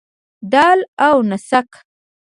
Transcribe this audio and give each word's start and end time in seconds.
دال 0.51 0.79
او 1.07 1.15
نسک. 1.29 1.69